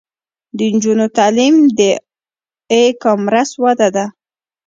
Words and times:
د 0.57 0.59
نجونو 0.73 1.05
تعلیم 1.17 1.55
د 1.77 1.79
ای 2.73 2.85
کامرس 3.03 3.49
وده 3.63 3.87
ده. 3.95 4.05